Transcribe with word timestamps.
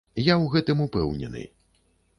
Я 0.27 0.35
ў 0.37 0.45
гэтым 0.53 0.81
упэўнены. 0.87 1.47